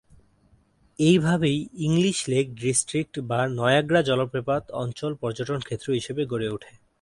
এইভাবেই 0.99 1.57
English 1.79 2.17
Lake 2.29 2.45
District 2.55 3.13
বা 3.21 3.39
Niagara 3.57 4.01
জলপ্রপাত 4.01 4.63
অঞ্চল 4.73 5.11
পর্যটন 5.15 5.59
ক্ষেত্র 5.59 5.87
হিসেবে 5.93 6.21
গড়ে 6.25 6.47
ওঠে। 6.49 6.71